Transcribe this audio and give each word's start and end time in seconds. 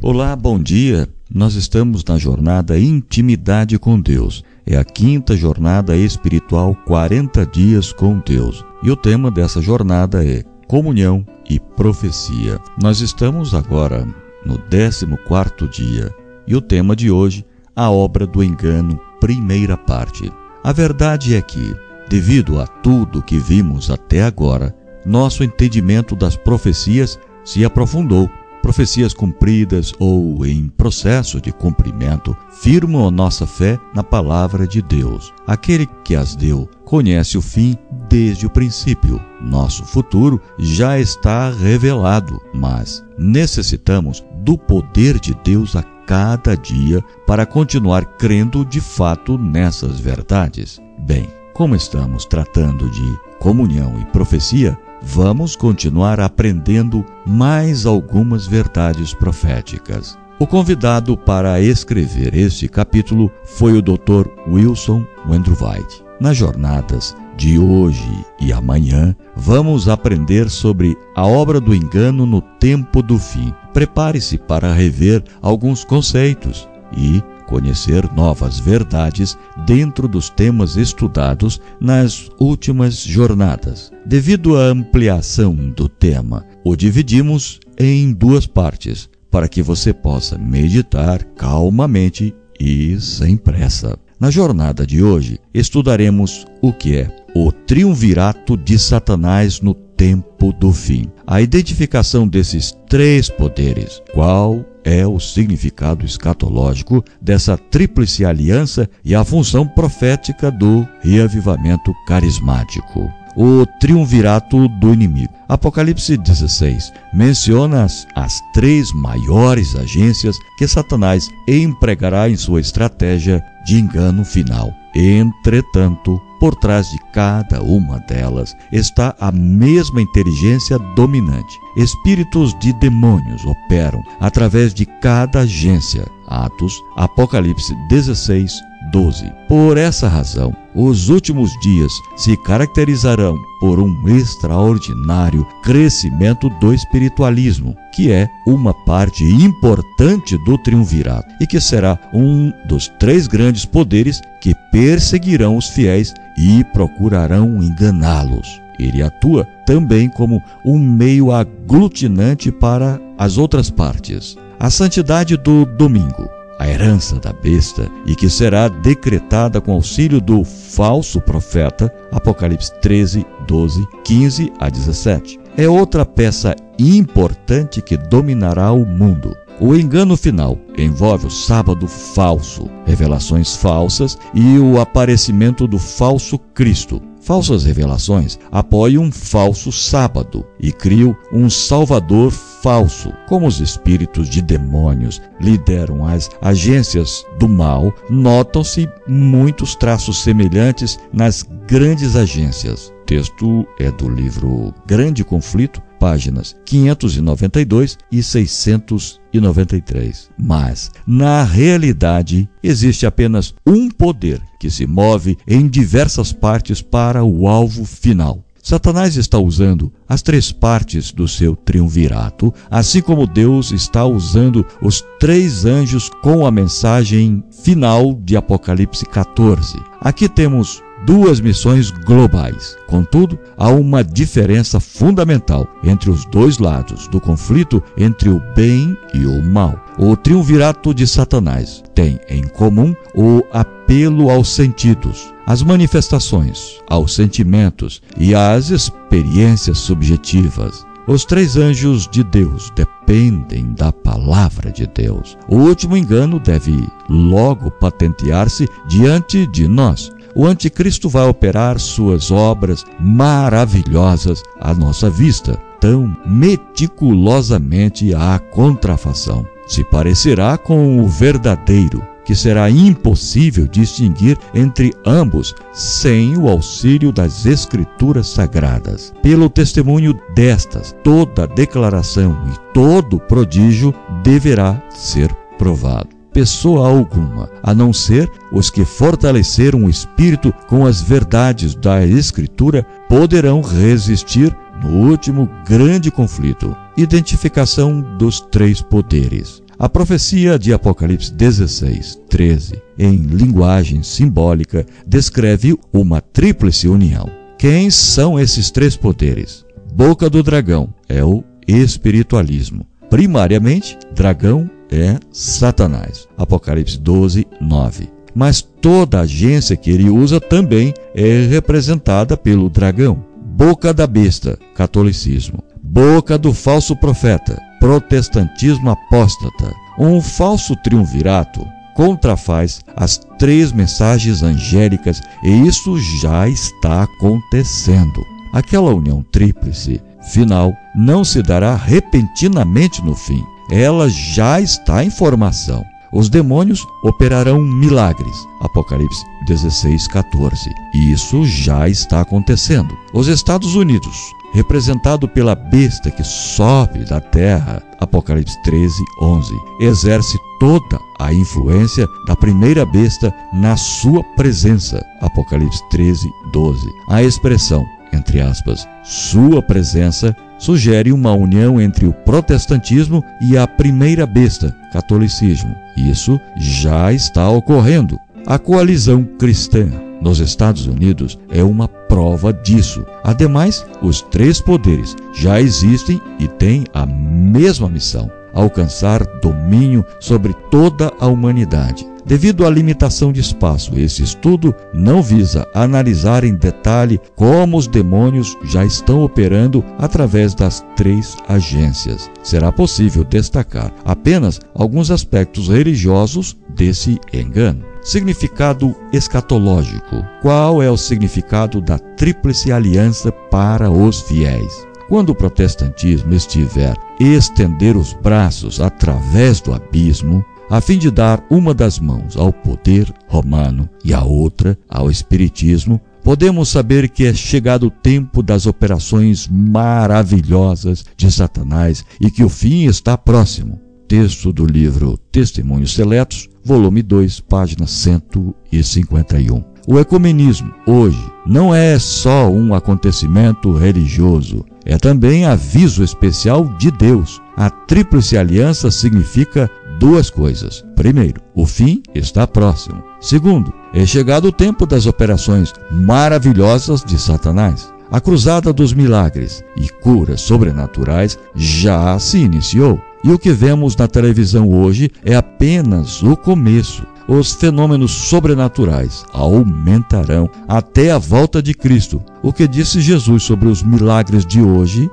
Olá, 0.00 0.36
bom 0.36 0.62
dia. 0.62 1.08
Nós 1.28 1.54
estamos 1.54 2.04
na 2.04 2.16
jornada 2.16 2.78
Intimidade 2.78 3.76
com 3.80 4.00
Deus. 4.00 4.44
É 4.64 4.76
a 4.76 4.84
quinta 4.84 5.36
jornada 5.36 5.96
espiritual 5.96 6.76
40 6.86 7.44
dias 7.46 7.92
com 7.92 8.20
Deus. 8.24 8.64
E 8.80 8.92
o 8.92 8.96
tema 8.96 9.28
dessa 9.28 9.60
jornada 9.60 10.24
é 10.24 10.44
Comunhão 10.68 11.26
e 11.50 11.58
Profecia. 11.58 12.60
Nós 12.80 13.00
estamos 13.00 13.54
agora 13.54 14.06
no 14.46 14.56
14 14.56 15.68
dia. 15.68 16.14
E 16.46 16.54
o 16.54 16.60
tema 16.60 16.94
de 16.94 17.10
hoje, 17.10 17.44
a 17.74 17.90
obra 17.90 18.24
do 18.24 18.40
engano, 18.40 19.00
primeira 19.20 19.76
parte. 19.76 20.32
A 20.62 20.72
verdade 20.72 21.34
é 21.34 21.42
que, 21.42 21.74
devido 22.08 22.60
a 22.60 22.68
tudo 22.68 23.20
que 23.20 23.36
vimos 23.36 23.90
até 23.90 24.22
agora, 24.22 24.72
nosso 25.04 25.42
entendimento 25.42 26.14
das 26.14 26.36
profecias 26.36 27.18
se 27.44 27.64
aprofundou. 27.64 28.30
Profecias 28.62 29.14
cumpridas 29.14 29.92
ou 29.98 30.44
em 30.44 30.68
processo 30.68 31.40
de 31.40 31.52
cumprimento 31.52 32.36
firmam 32.50 33.10
nossa 33.10 33.46
fé 33.46 33.78
na 33.94 34.02
palavra 34.02 34.66
de 34.66 34.82
Deus. 34.82 35.32
Aquele 35.46 35.86
que 36.04 36.14
as 36.14 36.36
deu 36.36 36.68
conhece 36.84 37.38
o 37.38 37.42
fim 37.42 37.76
desde 38.08 38.46
o 38.46 38.50
princípio. 38.50 39.20
Nosso 39.40 39.84
futuro 39.84 40.40
já 40.58 40.98
está 40.98 41.50
revelado, 41.50 42.40
mas 42.54 43.04
necessitamos 43.16 44.24
do 44.38 44.56
poder 44.56 45.18
de 45.18 45.34
Deus 45.44 45.76
a 45.76 45.82
cada 46.06 46.56
dia 46.56 47.04
para 47.26 47.44
continuar 47.44 48.04
crendo 48.16 48.64
de 48.64 48.80
fato 48.80 49.36
nessas 49.36 50.00
verdades. 50.00 50.80
Bem, 51.00 51.28
como 51.52 51.74
estamos 51.74 52.24
tratando 52.24 52.90
de 52.90 53.18
comunhão 53.38 54.00
e 54.00 54.04
profecia, 54.06 54.78
vamos 55.02 55.56
continuar 55.56 56.20
aprendendo 56.20 57.04
mais 57.26 57.86
algumas 57.86 58.46
verdades 58.46 59.14
proféticas. 59.14 60.18
O 60.38 60.46
convidado 60.46 61.16
para 61.16 61.60
escrever 61.60 62.34
este 62.34 62.68
capítulo 62.68 63.30
foi 63.44 63.72
o 63.72 63.82
Dr. 63.82 64.28
Wilson 64.48 65.04
Wendrowite. 65.28 66.04
Nas 66.20 66.36
jornadas 66.36 67.16
de 67.36 67.58
hoje 67.58 68.24
e 68.40 68.52
amanhã, 68.52 69.14
vamos 69.34 69.88
aprender 69.88 70.50
sobre 70.50 70.96
a 71.14 71.26
obra 71.26 71.60
do 71.60 71.74
engano 71.74 72.26
no 72.26 72.40
tempo 72.40 73.02
do 73.02 73.18
fim. 73.18 73.54
Prepare-se 73.72 74.36
para 74.38 74.72
rever 74.72 75.22
alguns 75.40 75.84
conceitos 75.84 76.68
e 76.96 77.22
conhecer 77.48 78.12
novas 78.12 78.60
verdades 78.60 79.36
dentro 79.66 80.06
dos 80.06 80.28
temas 80.28 80.76
estudados 80.76 81.60
nas 81.80 82.30
últimas 82.38 82.98
jornadas. 82.98 83.90
Devido 84.04 84.56
à 84.56 84.66
ampliação 84.66 85.54
do 85.54 85.88
tema, 85.88 86.44
o 86.62 86.76
dividimos 86.76 87.58
em 87.78 88.12
duas 88.12 88.46
partes, 88.46 89.08
para 89.30 89.48
que 89.48 89.62
você 89.62 89.92
possa 89.92 90.36
meditar 90.36 91.24
calmamente 91.36 92.34
e 92.60 93.00
sem 93.00 93.36
pressa. 93.36 93.98
Na 94.20 94.30
jornada 94.30 94.86
de 94.86 95.02
hoje, 95.02 95.38
estudaremos 95.54 96.44
o 96.60 96.72
que 96.72 96.96
é 96.96 97.16
o 97.34 97.52
triunvirato 97.52 98.56
de 98.56 98.78
Satanás 98.78 99.60
no 99.60 99.74
tempo 99.74 100.52
do 100.52 100.72
fim. 100.72 101.06
A 101.26 101.40
identificação 101.40 102.26
desses 102.26 102.76
três 102.88 103.30
poderes, 103.30 104.02
qual 104.12 104.64
é 104.88 105.06
o 105.06 105.20
significado 105.20 106.06
escatológico 106.06 107.04
dessa 107.20 107.58
tríplice 107.58 108.24
aliança 108.24 108.88
e 109.04 109.14
a 109.14 109.22
função 109.22 109.66
profética 109.66 110.50
do 110.50 110.88
reavivamento 111.02 111.92
carismático 112.06 113.12
o 113.36 113.64
triunvirato 113.78 114.66
do 114.66 114.92
inimigo. 114.92 115.32
Apocalipse 115.48 116.16
16 116.16 116.92
menciona 117.14 117.84
as, 117.84 118.04
as, 118.16 118.40
três 118.52 118.92
maiores 118.92 119.76
agências 119.76 120.36
que 120.58 120.66
Satanás 120.66 121.30
empregará 121.46 122.28
em 122.28 122.36
sua 122.36 122.60
estratégia 122.60 123.40
de 123.64 123.78
engano 123.78 124.24
final. 124.24 124.72
Entretanto, 124.92 126.20
por 126.38 126.54
trás 126.56 126.90
de 126.90 126.98
cada 127.12 127.62
uma 127.62 127.98
delas 128.00 128.56
está 128.72 129.14
a 129.20 129.30
mesma 129.32 130.00
inteligência 130.00 130.78
dominante. 130.96 131.58
Espíritos 131.76 132.58
de 132.58 132.72
demônios 132.74 133.44
operam 133.44 134.02
através 134.20 134.74
de 134.74 134.86
cada 134.86 135.40
agência. 135.40 136.04
Atos, 136.26 136.82
Apocalipse 136.96 137.74
16, 137.88 138.52
12. 138.92 139.32
Por 139.48 139.76
essa 139.76 140.08
razão, 140.08 140.54
os 140.78 141.08
últimos 141.08 141.50
dias 141.60 141.92
se 142.16 142.36
caracterizarão 142.36 143.36
por 143.58 143.80
um 143.80 144.08
extraordinário 144.08 145.44
crescimento 145.60 146.48
do 146.60 146.72
espiritualismo, 146.72 147.74
que 147.92 148.12
é 148.12 148.28
uma 148.46 148.72
parte 148.72 149.24
importante 149.24 150.38
do 150.44 150.56
triunvirato 150.58 151.28
e 151.40 151.48
que 151.48 151.60
será 151.60 151.98
um 152.14 152.52
dos 152.68 152.86
três 153.00 153.26
grandes 153.26 153.64
poderes 153.64 154.20
que 154.40 154.54
perseguirão 154.70 155.56
os 155.56 155.66
fiéis 155.66 156.14
e 156.38 156.62
procurarão 156.72 157.60
enganá-los. 157.60 158.46
Ele 158.78 159.02
atua 159.02 159.44
também 159.66 160.08
como 160.08 160.40
um 160.64 160.78
meio 160.78 161.32
aglutinante 161.32 162.52
para 162.52 163.00
as 163.18 163.36
outras 163.36 163.68
partes. 163.68 164.36
A 164.60 164.70
santidade 164.70 165.36
do 165.36 165.64
domingo 165.64 166.37
a 166.58 166.68
herança 166.68 167.20
da 167.20 167.32
besta, 167.32 167.90
e 168.04 168.14
que 168.14 168.28
será 168.28 168.68
decretada 168.68 169.60
com 169.60 169.72
auxílio 169.72 170.20
do 170.20 170.44
falso 170.44 171.20
profeta, 171.20 171.92
Apocalipse 172.10 172.72
13, 172.80 173.24
12, 173.46 173.86
15 174.04 174.52
a 174.58 174.68
17. 174.68 175.38
É 175.56 175.68
outra 175.68 176.04
peça 176.04 176.54
importante 176.78 177.82
que 177.82 177.96
dominará 177.96 178.72
o 178.72 178.84
mundo. 178.84 179.36
O 179.60 179.74
engano 179.74 180.16
final 180.16 180.56
envolve 180.76 181.26
o 181.26 181.30
sábado 181.30 181.88
falso, 181.88 182.70
revelações 182.86 183.56
falsas 183.56 184.16
e 184.32 184.56
o 184.56 184.80
aparecimento 184.80 185.66
do 185.66 185.78
falso 185.78 186.38
Cristo. 186.38 187.02
Falsas 187.28 187.64
revelações 187.64 188.38
apoiam 188.50 189.04
um 189.04 189.12
falso 189.12 189.70
sábado 189.70 190.46
e 190.58 190.72
criam 190.72 191.14
um 191.30 191.50
salvador 191.50 192.30
falso. 192.30 193.12
Como 193.28 193.46
os 193.46 193.60
espíritos 193.60 194.30
de 194.30 194.40
demônios 194.40 195.20
lideram 195.38 196.06
as 196.06 196.30
agências 196.40 197.26
do 197.38 197.46
mal, 197.46 197.92
notam-se 198.08 198.88
muitos 199.06 199.74
traços 199.74 200.22
semelhantes 200.22 200.98
nas 201.12 201.42
grandes 201.66 202.16
agências. 202.16 202.88
O 203.02 203.04
texto 203.04 203.66
é 203.78 203.90
do 203.90 204.08
livro 204.08 204.72
Grande 204.86 205.22
Conflito, 205.22 205.82
páginas 205.98 206.54
592 206.64 207.98
e 208.10 208.22
693. 208.22 210.30
Mas, 210.38 210.90
na 211.06 211.42
realidade, 211.42 212.48
existe 212.62 213.04
apenas 213.06 213.54
um 213.66 213.90
poder 213.90 214.40
que 214.58 214.70
se 214.70 214.86
move 214.86 215.36
em 215.46 215.68
diversas 215.68 216.32
partes 216.32 216.80
para 216.80 217.22
o 217.24 217.46
alvo 217.48 217.84
final. 217.84 218.42
Satanás 218.62 219.16
está 219.16 219.38
usando 219.38 219.92
as 220.06 220.20
três 220.20 220.52
partes 220.52 221.10
do 221.10 221.26
seu 221.26 221.56
triunvirato, 221.56 222.52
assim 222.70 223.00
como 223.00 223.26
Deus 223.26 223.72
está 223.72 224.04
usando 224.04 224.66
os 224.82 225.02
três 225.18 225.64
anjos 225.64 226.10
com 226.22 226.44
a 226.44 226.50
mensagem 226.50 227.42
final 227.64 228.12
de 228.12 228.36
Apocalipse 228.36 229.06
14. 229.06 229.78
Aqui 230.02 230.28
temos 230.28 230.82
duas 231.06 231.40
missões 231.40 231.90
globais. 231.90 232.76
Contudo, 232.86 233.38
há 233.56 233.68
uma 233.70 234.02
diferença 234.02 234.80
fundamental 234.80 235.66
entre 235.82 236.10
os 236.10 236.24
dois 236.26 236.58
lados 236.58 237.08
do 237.08 237.20
conflito 237.20 237.82
entre 237.96 238.28
o 238.28 238.40
bem 238.54 238.96
e 239.14 239.26
o 239.26 239.42
mal. 239.42 239.78
O 239.98 240.16
triunvirato 240.16 240.94
de 240.94 241.06
Satanás 241.06 241.82
tem 241.94 242.18
em 242.28 242.42
comum 242.42 242.94
o 243.14 243.42
apelo 243.52 244.30
aos 244.30 244.48
sentidos, 244.48 245.32
às 245.46 245.62
manifestações, 245.62 246.80
aos 246.88 247.14
sentimentos 247.14 248.02
e 248.16 248.34
às 248.34 248.70
experiências 248.70 249.78
subjetivas. 249.78 250.86
Os 251.06 251.24
três 251.24 251.56
anjos 251.56 252.06
de 252.06 252.22
Deus 252.22 252.70
dependem 252.76 253.72
da 253.72 253.90
palavra 253.90 254.70
de 254.70 254.86
Deus. 254.86 255.38
O 255.48 255.56
último 255.56 255.96
engano 255.96 256.38
deve 256.38 256.86
logo 257.08 257.70
patentear-se 257.70 258.68
diante 258.86 259.46
de 259.46 259.66
nós 259.66 260.12
o 260.34 260.46
anticristo 260.46 261.08
vai 261.08 261.28
operar 261.28 261.78
suas 261.78 262.30
obras 262.30 262.84
maravilhosas 263.00 264.42
à 264.60 264.74
nossa 264.74 265.08
vista, 265.10 265.58
tão 265.80 266.16
meticulosamente 266.26 268.14
à 268.14 268.38
contrafação. 268.38 269.46
Se 269.66 269.84
parecerá 269.84 270.56
com 270.56 271.00
o 271.00 271.06
verdadeiro, 271.06 272.02
que 272.24 272.34
será 272.34 272.70
impossível 272.70 273.66
distinguir 273.66 274.36
entre 274.52 274.92
ambos 275.06 275.54
sem 275.72 276.36
o 276.36 276.48
auxílio 276.48 277.10
das 277.10 277.46
Escrituras 277.46 278.26
Sagradas. 278.28 279.14
Pelo 279.22 279.48
testemunho 279.48 280.12
destas, 280.34 280.94
toda 281.02 281.46
declaração 281.46 282.38
e 282.52 282.72
todo 282.74 283.18
prodígio 283.18 283.94
deverá 284.22 284.82
ser 284.90 285.32
provado 285.56 286.17
pessoa 286.38 286.88
alguma, 286.88 287.50
a 287.64 287.74
não 287.74 287.92
ser 287.92 288.30
os 288.52 288.70
que 288.70 288.84
fortaleceram 288.84 289.86
o 289.86 289.90
espírito 289.90 290.54
com 290.68 290.86
as 290.86 291.02
verdades 291.02 291.74
da 291.74 292.06
Escritura, 292.06 292.86
poderão 293.08 293.60
resistir 293.60 294.56
no 294.80 295.08
último 295.08 295.50
grande 295.66 296.12
conflito. 296.12 296.76
Identificação 296.96 298.00
dos 298.16 298.40
três 298.40 298.80
poderes. 298.80 299.60
A 299.76 299.88
profecia 299.88 300.56
de 300.56 300.72
Apocalipse 300.72 301.34
16, 301.34 302.20
13, 302.28 302.80
em 302.96 303.16
linguagem 303.16 304.04
simbólica, 304.04 304.86
descreve 305.04 305.76
uma 305.92 306.20
tríplice 306.20 306.86
união. 306.86 307.28
Quem 307.58 307.90
são 307.90 308.38
esses 308.38 308.70
três 308.70 308.96
poderes? 308.96 309.64
Boca 309.92 310.30
do 310.30 310.40
dragão 310.40 310.94
é 311.08 311.24
o 311.24 311.42
espiritualismo. 311.66 312.86
Primariamente, 313.10 313.98
dragão 314.14 314.70
é 314.90 315.18
Satanás. 315.32 316.28
Apocalipse 316.36 316.98
12, 316.98 317.46
9. 317.60 318.08
Mas 318.34 318.60
toda 318.60 319.20
agência 319.20 319.76
que 319.76 319.90
ele 319.90 320.08
usa 320.08 320.40
também 320.40 320.94
é 321.14 321.46
representada 321.46 322.36
pelo 322.36 322.68
dragão. 322.68 323.24
Boca 323.42 323.92
da 323.92 324.06
besta, 324.06 324.58
catolicismo. 324.74 325.62
Boca 325.82 326.38
do 326.38 326.52
falso 326.52 326.94
profeta, 326.94 327.60
protestantismo 327.80 328.90
apóstata. 328.90 329.74
Um 329.98 330.20
falso 330.20 330.76
triunvirato 330.76 331.66
contrafaz 331.98 332.80
as 332.94 333.18
três 333.40 333.72
mensagens 333.72 334.40
angélicas 334.44 335.20
e 335.42 335.50
isso 335.66 335.98
já 336.20 336.48
está 336.48 337.02
acontecendo. 337.02 338.24
Aquela 338.52 338.94
união 338.94 339.20
tríplice 339.32 340.00
final 340.32 340.72
não 340.94 341.24
se 341.24 341.42
dará 341.42 341.74
repentinamente 341.74 343.04
no 343.04 343.16
fim. 343.16 343.44
Ela 343.70 344.08
já 344.08 344.60
está 344.60 345.04
em 345.04 345.10
formação. 345.10 345.84
Os 346.12 346.28
demônios 346.30 346.86
operarão 347.02 347.60
milagres. 347.60 348.36
Apocalipse 348.62 349.22
16, 349.46 350.08
14. 350.08 350.70
E 350.94 351.12
isso 351.12 351.44
já 351.44 351.88
está 351.88 352.20
acontecendo. 352.20 352.96
Os 353.12 353.28
Estados 353.28 353.74
Unidos 353.74 354.16
representado 354.52 355.28
pela 355.28 355.54
besta 355.54 356.10
que 356.10 356.24
sobe 356.24 357.04
da 357.04 357.20
terra, 357.20 357.82
Apocalipse 358.00 358.60
13, 358.62 358.94
11, 359.20 359.54
exerce 359.80 360.38
toda 360.58 360.98
a 361.18 361.32
influência 361.32 362.06
da 362.26 362.34
primeira 362.36 362.86
besta 362.86 363.34
na 363.52 363.76
sua 363.76 364.22
presença, 364.36 365.04
Apocalipse 365.20 365.82
13, 365.90 366.28
12. 366.52 366.88
A 367.08 367.22
expressão, 367.22 367.84
entre 368.12 368.40
aspas, 368.40 368.86
sua 369.04 369.62
presença, 369.62 370.34
sugere 370.58 371.12
uma 371.12 371.32
união 371.32 371.80
entre 371.80 372.06
o 372.06 372.12
protestantismo 372.12 373.24
e 373.40 373.56
a 373.56 373.66
primeira 373.66 374.26
besta, 374.26 374.74
catolicismo. 374.92 375.74
Isso 375.96 376.40
já 376.56 377.12
está 377.12 377.48
ocorrendo. 377.48 378.18
A 378.46 378.58
coalizão 378.58 379.24
cristã 379.38 379.88
nos 380.20 380.40
Estados 380.40 380.86
Unidos 380.86 381.38
é 381.50 381.62
uma 381.62 381.86
prova 381.86 382.52
disso. 382.52 383.04
Ademais, 383.22 383.84
os 384.02 384.22
três 384.22 384.60
poderes 384.60 385.14
já 385.34 385.60
existem 385.60 386.20
e 386.38 386.48
têm 386.48 386.84
a 386.92 387.06
mesma 387.06 387.88
missão: 387.88 388.30
alcançar 388.52 389.24
domínio 389.40 390.04
sobre 390.20 390.52
toda 390.70 391.12
a 391.18 391.26
humanidade. 391.26 392.06
Devido 392.28 392.66
à 392.66 392.70
limitação 392.70 393.32
de 393.32 393.40
espaço, 393.40 393.98
esse 393.98 394.22
estudo 394.22 394.74
não 394.92 395.22
visa 395.22 395.66
analisar 395.72 396.44
em 396.44 396.54
detalhe 396.54 397.18
como 397.34 397.78
os 397.78 397.86
demônios 397.86 398.54
já 398.64 398.84
estão 398.84 399.22
operando 399.22 399.82
através 399.98 400.54
das 400.54 400.84
três 400.94 401.38
agências. 401.48 402.30
Será 402.42 402.70
possível 402.70 403.24
destacar 403.24 403.90
apenas 404.04 404.60
alguns 404.74 405.10
aspectos 405.10 405.68
religiosos 405.68 406.54
desse 406.68 407.18
engano. 407.32 407.82
Significado 408.02 408.94
escatológico. 409.10 410.22
Qual 410.42 410.82
é 410.82 410.90
o 410.90 410.98
significado 410.98 411.80
da 411.80 411.98
Tríplice 411.98 412.70
Aliança 412.70 413.32
para 413.32 413.90
os 413.90 414.20
fiéis? 414.20 414.87
Quando 415.08 415.30
o 415.30 415.34
protestantismo 415.34 416.34
estiver 416.34 416.94
estender 417.18 417.96
os 417.96 418.12
braços 418.12 418.78
através 418.78 419.58
do 419.58 419.72
abismo, 419.72 420.44
a 420.68 420.82
fim 420.82 420.98
de 420.98 421.10
dar 421.10 421.42
uma 421.48 421.72
das 421.72 421.98
mãos 421.98 422.36
ao 422.36 422.52
poder 422.52 423.10
romano 423.26 423.88
e 424.04 424.12
a 424.12 424.22
outra 424.22 424.78
ao 424.86 425.10
espiritismo, 425.10 425.98
podemos 426.22 426.68
saber 426.68 427.08
que 427.08 427.24
é 427.24 427.32
chegado 427.32 427.86
o 427.86 427.90
tempo 427.90 428.42
das 428.42 428.66
operações 428.66 429.48
maravilhosas 429.50 431.02
de 431.16 431.32
Satanás 431.32 432.04
e 432.20 432.30
que 432.30 432.44
o 432.44 432.50
fim 432.50 432.84
está 432.84 433.16
próximo. 433.16 433.80
Texto 434.06 434.52
do 434.52 434.66
livro 434.66 435.16
Testemunhos 435.32 435.94
Seletos, 435.94 436.50
volume 436.62 437.02
2, 437.02 437.40
página 437.40 437.86
151. 437.86 439.64
O 439.90 439.98
ecumenismo, 439.98 440.70
hoje, 440.86 441.18
não 441.46 441.74
é 441.74 441.98
só 441.98 442.50
um 442.50 442.74
acontecimento 442.74 443.72
religioso, 443.72 444.66
é 444.88 444.96
também 444.96 445.44
aviso 445.44 446.02
especial 446.02 446.64
de 446.78 446.90
Deus. 446.90 447.40
A 447.56 447.68
Tríplice 447.68 448.38
Aliança 448.38 448.90
significa 448.90 449.70
duas 450.00 450.30
coisas. 450.30 450.82
Primeiro, 450.96 451.42
o 451.54 451.66
fim 451.66 452.02
está 452.14 452.46
próximo. 452.46 453.04
Segundo, 453.20 453.72
é 453.92 454.06
chegado 454.06 454.46
o 454.46 454.52
tempo 454.52 454.86
das 454.86 455.04
operações 455.04 455.74
maravilhosas 455.90 457.04
de 457.04 457.18
Satanás. 457.18 457.92
A 458.10 458.20
cruzada 458.20 458.72
dos 458.72 458.94
milagres 458.94 459.62
e 459.76 459.88
curas 459.88 460.40
sobrenaturais 460.40 461.38
já 461.54 462.18
se 462.18 462.38
iniciou. 462.38 462.98
E 463.24 463.30
o 463.30 463.38
que 463.38 463.52
vemos 463.52 463.96
na 463.96 464.06
televisão 464.06 464.70
hoje 464.70 465.10
é 465.24 465.34
apenas 465.34 466.22
o 466.22 466.36
começo. 466.36 467.06
Os 467.28 467.52
fenômenos 467.52 468.10
sobrenaturais 468.10 469.24
aumentarão 469.32 470.48
até 470.66 471.10
a 471.10 471.18
volta 471.18 471.62
de 471.62 471.74
Cristo. 471.74 472.22
O 472.42 472.52
que 472.52 472.66
disse 472.66 473.00
Jesus 473.00 473.42
sobre 473.42 473.68
os 473.68 473.82
milagres 473.82 474.46
de 474.46 474.62
hoje 474.62 475.10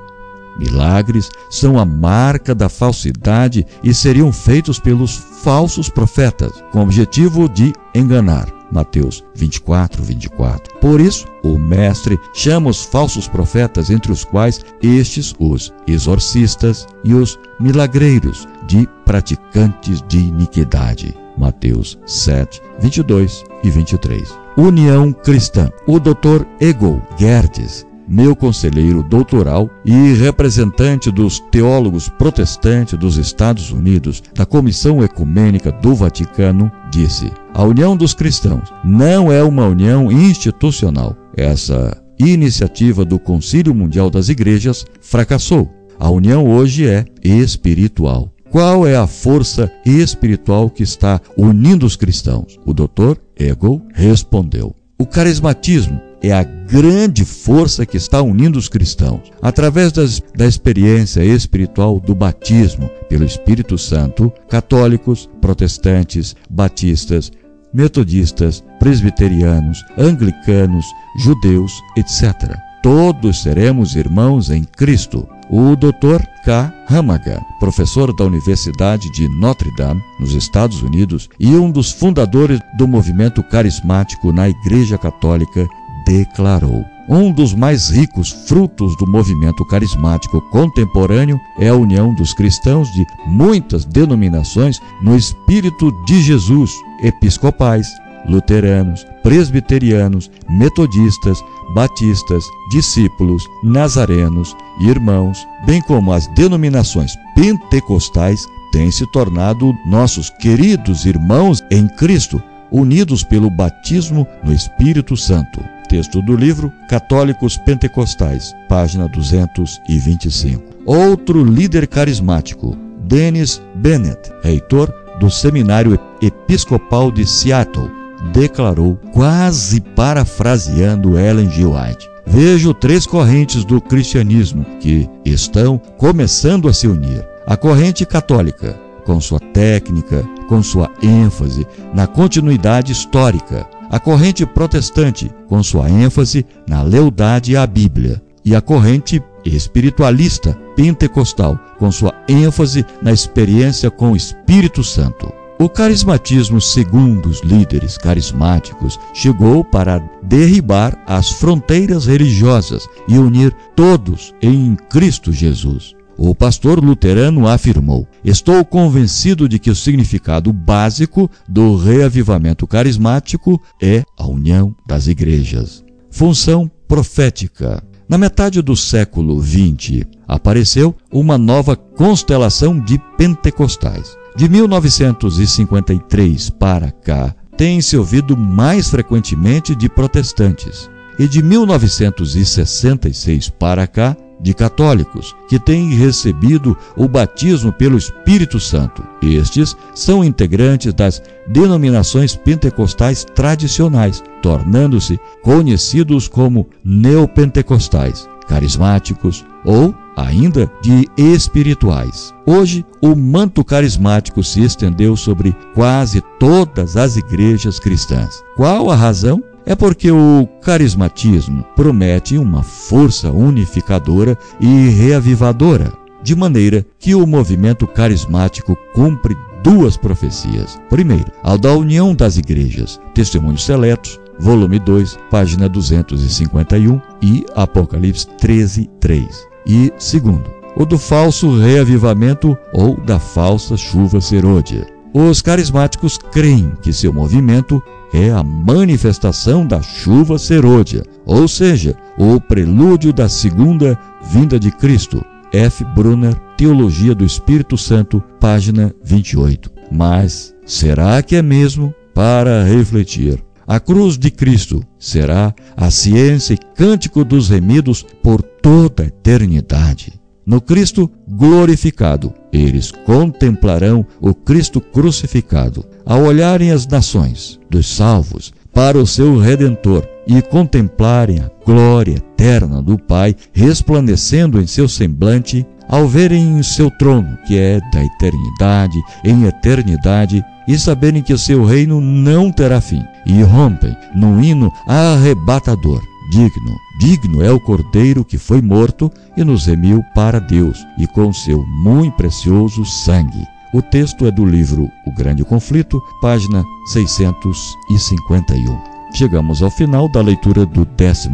Milagres 0.57 1.29
são 1.49 1.77
a 1.77 1.85
marca 1.85 2.55
da 2.55 2.69
falsidade 2.69 3.65
e 3.83 3.93
seriam 3.93 4.31
feitos 4.31 4.79
pelos 4.79 5.15
falsos 5.43 5.89
profetas, 5.89 6.51
com 6.71 6.79
o 6.79 6.83
objetivo 6.83 7.49
de 7.49 7.73
enganar. 7.93 8.54
Mateus 8.71 9.23
24, 9.35 10.03
24. 10.03 10.75
Por 10.79 10.99
isso, 10.99 11.25
o 11.43 11.57
Mestre 11.57 12.19
chama 12.33 12.69
os 12.69 12.83
falsos 12.83 13.27
profetas, 13.27 13.89
entre 13.89 14.11
os 14.11 14.23
quais 14.23 14.61
estes 14.81 15.33
os 15.39 15.73
exorcistas 15.87 16.87
e 17.03 17.13
os 17.13 17.39
milagreiros, 17.59 18.47
de 18.67 18.87
praticantes 19.05 20.01
de 20.07 20.19
iniquidade. 20.19 21.15
Mateus 21.37 21.99
7, 22.05 22.61
22 22.79 23.43
e 23.63 23.69
23. 23.69 24.37
União 24.57 25.11
Cristã. 25.11 25.69
O 25.85 25.99
Dr. 25.99 26.45
Ego 26.59 27.01
Gerdes 27.17 27.85
meu 28.07 28.35
conselheiro 28.35 29.03
doutoral 29.03 29.69
e 29.83 30.13
representante 30.13 31.11
dos 31.11 31.39
teólogos 31.51 32.09
protestantes 32.09 32.97
dos 32.97 33.17
Estados 33.17 33.71
Unidos 33.71 34.21
da 34.33 34.45
Comissão 34.45 35.03
Ecumênica 35.03 35.71
do 35.71 35.95
Vaticano, 35.95 36.71
disse: 36.91 37.31
a 37.53 37.63
união 37.63 37.95
dos 37.95 38.13
cristãos 38.13 38.73
não 38.83 39.31
é 39.31 39.43
uma 39.43 39.65
união 39.65 40.11
institucional. 40.11 41.15
Essa 41.35 42.01
iniciativa 42.19 43.03
do 43.03 43.19
Concílio 43.19 43.73
Mundial 43.73 44.09
das 44.09 44.29
Igrejas 44.29 44.85
fracassou. 45.01 45.71
A 45.99 46.09
união 46.09 46.45
hoje 46.47 46.87
é 46.87 47.05
espiritual. 47.23 48.31
Qual 48.51 48.87
é 48.87 48.95
a 48.95 49.07
força 49.07 49.71
espiritual 49.85 50.69
que 50.69 50.83
está 50.83 51.19
unindo 51.37 51.85
os 51.85 51.95
cristãos? 51.95 52.57
O 52.65 52.73
doutor 52.73 53.17
Hegel 53.37 53.81
respondeu: 53.93 54.75
o 54.97 55.05
carismatismo 55.05 55.99
é 56.29 56.33
a 56.33 56.43
grande 56.43 57.23
força 57.23 57.85
que 57.85 57.97
está 57.97 58.21
unindo 58.21 58.57
os 58.57 58.67
cristãos. 58.67 59.31
Através 59.41 59.91
das, 59.91 60.21
da 60.35 60.45
experiência 60.45 61.23
espiritual 61.23 61.99
do 61.99 62.15
batismo 62.15 62.89
pelo 63.09 63.25
Espírito 63.25 63.77
Santo, 63.77 64.31
católicos, 64.49 65.29
protestantes, 65.39 66.35
batistas, 66.49 67.31
metodistas, 67.73 68.63
presbiterianos, 68.79 69.83
anglicanos, 69.97 70.85
judeus, 71.19 71.73
etc. 71.97 72.57
Todos 72.81 73.41
seremos 73.41 73.95
irmãos 73.95 74.49
em 74.49 74.63
Cristo. 74.63 75.27
O 75.49 75.75
Dr. 75.75 76.25
K. 76.43 76.73
Hamaga, 76.89 77.39
professor 77.59 78.15
da 78.15 78.23
Universidade 78.23 79.11
de 79.11 79.27
Notre 79.27 79.69
Dame, 79.75 80.01
nos 80.19 80.33
Estados 80.33 80.81
Unidos, 80.81 81.29
e 81.39 81.55
um 81.55 81.69
dos 81.69 81.91
fundadores 81.91 82.59
do 82.77 82.87
movimento 82.87 83.43
carismático 83.43 84.31
na 84.31 84.49
Igreja 84.49 84.97
Católica, 84.97 85.67
declarou: 86.05 86.85
Um 87.09 87.31
dos 87.31 87.53
mais 87.53 87.89
ricos 87.89 88.31
frutos 88.47 88.95
do 88.97 89.07
movimento 89.07 89.65
carismático 89.65 90.41
contemporâneo 90.51 91.39
é 91.59 91.69
a 91.69 91.75
união 91.75 92.13
dos 92.13 92.33
cristãos 92.33 92.91
de 92.93 93.05
muitas 93.25 93.85
denominações 93.85 94.79
no 95.01 95.15
Espírito 95.15 95.91
de 96.05 96.21
Jesus, 96.21 96.71
episcopais, 97.03 97.87
luteranos, 98.27 99.05
presbiterianos, 99.21 100.31
metodistas, 100.49 101.43
batistas, 101.73 102.43
discípulos, 102.71 103.43
nazarenos, 103.63 104.55
irmãos, 104.79 105.45
bem 105.65 105.81
como 105.81 106.11
as 106.11 106.27
denominações 106.27 107.15
pentecostais, 107.35 108.45
têm 108.71 108.91
se 108.91 109.05
tornado 109.11 109.73
nossos 109.85 110.29
queridos 110.29 111.05
irmãos 111.05 111.63
em 111.71 111.87
Cristo 111.87 112.41
unidos 112.71 113.23
pelo 113.23 113.49
batismo 113.49 114.27
no 114.43 114.53
Espírito 114.53 115.15
Santo. 115.15 115.63
Texto 115.87 116.21
do 116.21 116.35
livro 116.35 116.71
Católicos 116.89 117.57
Pentecostais, 117.57 118.53
página 118.67 119.07
225. 119.07 120.63
Outro 120.85 121.43
líder 121.43 121.87
carismático, 121.87 122.75
Dennis 123.07 123.61
Bennett, 123.75 124.31
reitor 124.43 124.93
do 125.19 125.29
Seminário 125.29 125.99
Episcopal 126.21 127.11
de 127.11 127.25
Seattle, 127.25 127.89
declarou, 128.33 128.99
quase 129.11 129.79
parafraseando 129.79 131.19
Ellen 131.19 131.49
G. 131.49 131.65
White: 131.65 132.09
Vejo 132.25 132.73
três 132.73 133.05
correntes 133.05 133.63
do 133.63 133.79
cristianismo 133.79 134.65
que 134.79 135.07
estão 135.23 135.77
começando 135.97 136.67
a 136.67 136.73
se 136.73 136.87
unir. 136.87 137.25
A 137.45 137.55
corrente 137.55 138.05
católica, 138.05 138.75
com 139.05 139.21
sua 139.21 139.39
técnica, 139.39 140.27
com 140.49 140.61
sua 140.61 140.91
ênfase 141.01 141.65
na 141.93 142.07
continuidade 142.07 142.91
histórica. 142.91 143.67
A 143.89 143.99
corrente 143.99 144.45
protestante, 144.45 145.31
com 145.47 145.61
sua 145.63 145.89
ênfase 145.89 146.45
na 146.67 146.81
lealdade 146.81 147.55
à 147.55 147.65
Bíblia. 147.65 148.21
E 148.43 148.55
a 148.55 148.61
corrente 148.61 149.23
espiritualista 149.45 150.53
pentecostal, 150.75 151.57
com 151.79 151.91
sua 151.91 152.13
ênfase 152.27 152.85
na 153.01 153.11
experiência 153.11 153.89
com 153.89 154.11
o 154.11 154.15
Espírito 154.15 154.83
Santo. 154.83 155.31
O 155.57 155.69
carismatismo, 155.69 156.59
segundo 156.59 157.29
os 157.29 157.39
líderes 157.39 157.97
carismáticos, 157.97 158.99
chegou 159.13 159.63
para 159.63 159.99
derribar 160.21 161.01
as 161.07 161.31
fronteiras 161.31 162.05
religiosas 162.05 162.85
e 163.07 163.17
unir 163.17 163.55
todos 163.73 164.33
em 164.41 164.75
Cristo 164.89 165.31
Jesus. 165.31 165.95
O 166.17 166.33
pastor 166.33 166.81
luterano 166.83 167.47
afirmou: 167.47 168.07
Estou 168.23 168.63
convencido 168.63 169.49
de 169.49 169.59
que 169.59 169.69
o 169.69 169.75
significado 169.75 170.53
básico 170.53 171.29
do 171.47 171.75
reavivamento 171.75 172.65
carismático 172.65 173.61
é 173.81 174.03
a 174.17 174.25
união 174.25 174.73
das 174.87 175.07
igrejas. 175.07 175.83
Função 176.09 176.71
profética. 176.87 177.83
Na 178.07 178.17
metade 178.17 178.61
do 178.61 178.73
século 178.75 179.41
XX, 179.41 180.05
apareceu 180.27 180.95
uma 181.11 181.37
nova 181.37 181.75
constelação 181.75 182.79
de 182.79 182.99
pentecostais. 183.17 184.15
De 184.35 184.47
1953 184.47 186.51
para 186.51 186.91
cá, 186.91 187.33
tem-se 187.57 187.97
ouvido 187.97 188.37
mais 188.37 188.89
frequentemente 188.89 189.75
de 189.75 189.89
protestantes, 189.89 190.87
e 191.17 191.27
de 191.27 191.41
1966 191.41 193.49
para 193.49 193.87
cá, 193.87 194.15
de 194.39 194.53
católicos, 194.53 195.35
que 195.47 195.59
têm 195.59 195.93
recebido 195.93 196.77
o 196.95 197.07
batismo 197.07 197.71
pelo 197.71 197.97
Espírito 197.97 198.59
Santo. 198.59 199.03
Estes 199.21 199.75
são 199.93 200.23
integrantes 200.23 200.93
das 200.93 201.21
denominações 201.47 202.35
pentecostais 202.35 203.25
tradicionais, 203.35 204.23
tornando-se 204.41 205.19
conhecidos 205.41 206.27
como 206.27 206.67
neopentecostais, 206.83 208.27
carismáticos 208.47 209.45
ou 209.63 209.93
ainda 210.15 210.71
de 210.81 211.09
espirituais. 211.17 212.33
Hoje, 212.45 212.85
o 213.01 213.15
manto 213.15 213.63
carismático 213.63 214.43
se 214.43 214.63
estendeu 214.63 215.15
sobre 215.17 215.55
quase 215.73 216.21
todas 216.39 216.95
as 216.95 217.17
igrejas 217.17 217.79
cristãs. 217.79 218.43
Qual 218.55 218.89
a 218.89 218.95
razão? 218.95 219.43
É 219.65 219.75
porque 219.75 220.11
o 220.11 220.47
carismatismo 220.61 221.63
promete 221.75 222.37
uma 222.37 222.61
força 222.61 223.31
unificadora 223.31 224.37
e 224.59 224.89
reavivadora, 224.89 225.91
de 226.21 226.35
maneira 226.35 226.85
que 226.99 227.15
o 227.15 227.25
movimento 227.25 227.87
carismático 227.87 228.77
cumpre 228.93 229.35
duas 229.63 229.97
profecias. 229.97 230.79
Primeiro, 230.89 231.31
ao 231.41 231.57
da 231.57 231.73
união 231.73 232.13
das 232.13 232.37
igrejas, 232.37 232.99
Testemunhos 233.13 233.65
Seletos, 233.65 234.19
volume 234.39 234.77
2, 234.77 235.17
página 235.31 235.67
251 235.67 237.01
e 237.21 237.43
Apocalipse 237.55 238.27
13, 238.37 238.89
3 238.99 239.55
e 239.65 239.91
segundo, 239.97 240.49
o 240.75 240.85
do 240.85 240.97
falso 240.97 241.57
reavivamento 241.57 242.55
ou 242.73 242.97
da 242.97 243.19
falsa 243.19 243.75
chuva 243.75 244.21
serôdia. 244.21 244.85
Os 245.13 245.41
carismáticos 245.41 246.17
creem 246.17 246.73
que 246.81 246.91
seu 246.91 247.11
movimento 247.13 247.81
é 248.15 248.31
a 248.31 248.41
manifestação 248.41 249.67
da 249.67 249.81
chuva 249.81 250.39
serôdia, 250.39 251.03
ou 251.25 251.49
seja, 251.49 251.97
o 252.17 252.39
prelúdio 252.39 253.11
da 253.11 253.27
segunda 253.27 253.99
vinda 254.31 254.57
de 254.57 254.71
Cristo. 254.71 255.23
F. 255.51 255.83
Brunner, 255.83 256.33
Teologia 256.57 257.13
do 257.13 257.25
Espírito 257.25 257.77
Santo, 257.77 258.23
página 258.39 258.93
28. 259.03 259.69
Mas 259.91 260.53
será 260.65 261.21
que 261.21 261.35
é 261.35 261.41
mesmo 261.41 261.93
para 262.13 262.63
refletir? 262.63 263.43
A 263.67 263.79
cruz 263.79 264.17
de 264.17 264.31
Cristo 264.31 264.81
será 264.97 265.53
a 265.75 265.91
ciência 265.91 266.53
e 266.53 266.57
cântico 266.57 267.23
dos 267.25 267.49
remidos 267.49 268.05
por 268.23 268.41
toda 268.41 269.03
a 269.03 269.07
eternidade. 269.07 270.13
No 270.45 270.61
Cristo 270.61 271.09
glorificado, 271.27 272.31
eles 272.53 272.91
contemplarão 272.91 274.05
o 274.21 274.33
Cristo 274.33 274.79
crucificado. 274.79 275.83
Ao 276.05 276.21
olharem 276.21 276.71
as 276.71 276.85
nações 276.85 277.59
dos 277.67 277.87
salvos 277.87 278.53
para 278.71 278.97
o 278.97 279.07
seu 279.07 279.39
Redentor 279.39 280.07
e 280.27 280.41
contemplarem 280.43 281.39
a 281.39 281.49
glória 281.65 282.15
eterna 282.15 282.79
do 282.79 282.95
Pai 282.97 283.35
resplandecendo 283.53 284.61
em 284.61 284.67
seu 284.67 284.87
semblante, 284.87 285.65
ao 285.89 286.07
verem 286.07 286.61
seu 286.61 286.91
trono, 286.91 287.37
que 287.47 287.57
é 287.57 287.79
da 287.91 288.03
eternidade 288.03 289.01
em 289.23 289.45
eternidade, 289.45 290.43
e 290.67 290.77
saberem 290.77 291.21
que 291.21 291.33
o 291.33 291.37
seu 291.37 291.63
reino 291.63 291.99
não 292.01 292.51
terá 292.51 292.81
fim, 292.81 293.03
e 293.25 293.41
rompem 293.41 293.95
num 294.15 294.43
hino 294.43 294.71
arrebatador. 294.87 296.01
Digno, 296.31 296.75
digno 296.99 297.43
é 297.43 297.51
o 297.51 297.59
Cordeiro 297.59 298.23
que 298.23 298.37
foi 298.37 298.61
morto 298.61 299.11
e 299.35 299.43
nos 299.43 299.65
remiu 299.65 300.03
para 300.13 300.39
Deus, 300.39 300.77
e 300.97 301.07
com 301.07 301.33
seu 301.33 301.65
muito 301.65 302.15
precioso 302.15 302.85
sangue. 302.85 303.43
O 303.73 303.81
texto 303.81 304.25
é 304.25 304.31
do 304.31 304.45
livro 304.45 304.89
O 305.05 305.13
Grande 305.13 305.43
Conflito, 305.43 306.01
página 306.21 306.63
651. 306.87 308.79
Chegamos 309.13 309.61
ao 309.61 309.71
final 309.71 310.09
da 310.11 310.21
leitura 310.21 310.65
do 310.65 310.85
14 310.85 311.29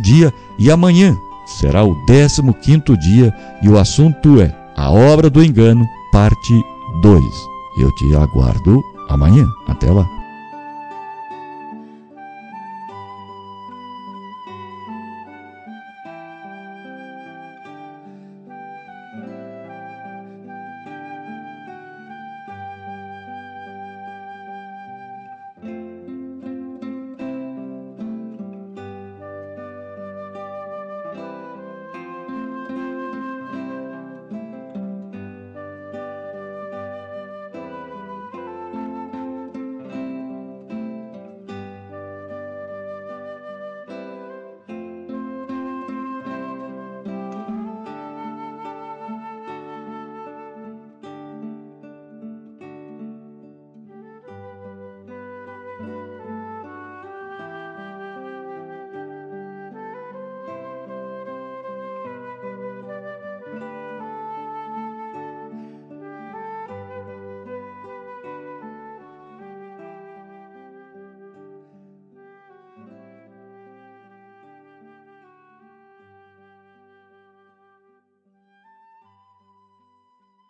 dia 0.00 0.32
e 0.58 0.70
amanhã 0.70 1.16
será 1.46 1.82
o 1.82 1.96
15 2.06 2.42
dia 3.00 3.34
e 3.62 3.68
o 3.68 3.78
assunto 3.78 4.40
é 4.40 4.54
A 4.76 4.90
Obra 4.90 5.28
do 5.28 5.42
Engano, 5.42 5.86
parte 6.12 6.64
2. 7.02 7.24
Eu 7.78 7.92
te 7.94 8.14
aguardo 8.14 8.82
amanhã. 9.08 9.46
Até 9.66 9.90
lá. 9.90 10.19